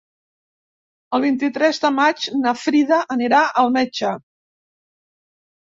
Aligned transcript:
El 1.17 1.21
vint-i-tres 1.25 1.81
de 1.85 1.93
maig 1.99 2.27
na 2.47 2.55
Frida 2.63 3.01
anirà 3.19 3.45
al 3.65 3.73
metge. 3.79 4.17